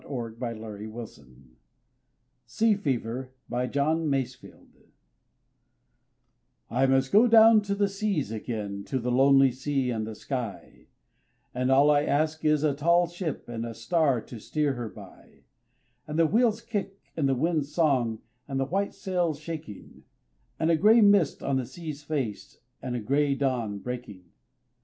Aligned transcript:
Sidney 0.01 0.55
Lanier 0.59 0.87
s3 0.87 0.87
m 0.87 0.95
A 0.95 1.01
S 1.03 1.19
IH\\ 2.59 2.73
I 2.73 2.75
\ 2.75 2.85
RAINBOW 2.87 3.01
GOLD 3.51 4.01
SEA 4.25 4.37
FEVER 4.41 4.85
I 6.71 6.85
MUST 6.87 7.11
go 7.11 7.27
down 7.27 7.61
to 7.61 7.75
the 7.75 7.87
seas 7.87 8.31
again, 8.31 8.83
to 8.85 8.97
the 8.97 9.11
lonely 9.11 9.51
sea 9.51 9.91
and 9.91 10.07
the 10.07 10.15
sky, 10.15 10.87
And 11.53 11.69
all 11.69 11.91
I 11.91 12.01
ask 12.03 12.43
is 12.43 12.63
a 12.63 12.73
tall 12.73 13.05
ship 13.05 13.47
and 13.47 13.63
a 13.63 13.75
star 13.75 14.21
to 14.21 14.39
steer 14.39 14.73
her 14.73 14.89
by; 14.89 15.43
And 16.07 16.17
the 16.17 16.25
wheel's 16.25 16.61
kick 16.61 16.99
and 17.15 17.29
the 17.29 17.35
wind's 17.35 17.71
song 17.71 18.21
and 18.47 18.59
the 18.59 18.65
white 18.65 18.95
sail's 18.95 19.37
shaking, 19.37 20.01
And 20.59 20.71
a 20.71 20.75
gray 20.75 21.01
mist 21.01 21.43
on 21.43 21.57
the 21.57 21.65
sea's 21.67 22.01
face, 22.01 22.59
and 22.81 22.95
a 22.95 22.99
gray 22.99 23.35
dawn 23.35 23.77
breaking. 23.77 24.23